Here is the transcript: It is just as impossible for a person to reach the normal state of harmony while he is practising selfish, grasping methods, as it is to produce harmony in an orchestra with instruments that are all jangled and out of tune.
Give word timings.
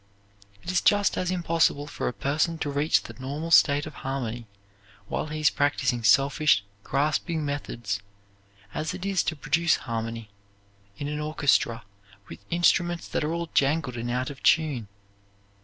It 0.63 0.71
is 0.71 0.81
just 0.81 1.15
as 1.15 1.29
impossible 1.29 1.85
for 1.85 2.07
a 2.07 2.11
person 2.11 2.57
to 2.57 2.71
reach 2.71 3.03
the 3.03 3.13
normal 3.19 3.51
state 3.51 3.85
of 3.85 3.93
harmony 4.01 4.47
while 5.07 5.27
he 5.27 5.41
is 5.41 5.51
practising 5.51 6.01
selfish, 6.03 6.63
grasping 6.83 7.45
methods, 7.45 7.99
as 8.73 8.95
it 8.95 9.05
is 9.05 9.21
to 9.21 9.35
produce 9.35 9.75
harmony 9.85 10.31
in 10.97 11.07
an 11.07 11.19
orchestra 11.19 11.83
with 12.29 12.39
instruments 12.49 13.07
that 13.09 13.23
are 13.23 13.31
all 13.31 13.51
jangled 13.53 13.95
and 13.95 14.09
out 14.09 14.31
of 14.31 14.41
tune. 14.41 14.87